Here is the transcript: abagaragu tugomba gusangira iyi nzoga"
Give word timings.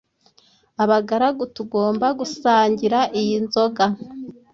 abagaragu 0.83 1.43
tugomba 1.55 2.07
gusangira 2.19 2.99
iyi 3.21 3.37
nzoga" 3.45 3.85